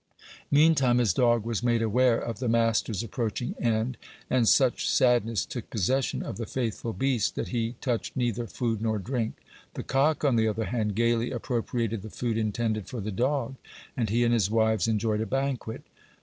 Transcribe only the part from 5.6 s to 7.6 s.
possession of the faithful beast that